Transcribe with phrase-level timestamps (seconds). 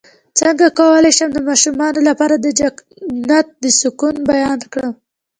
[0.39, 4.93] څنګه کولی شم د ماشومانو لپاره د جنت د سکون بیان کړم